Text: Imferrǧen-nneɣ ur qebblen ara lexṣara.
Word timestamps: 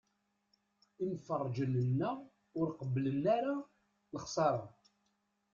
Imferrǧen-nneɣ 1.05 2.17
ur 2.59 2.67
qebblen 2.79 3.21
ara 3.37 3.53
lexṣara. 4.13 4.65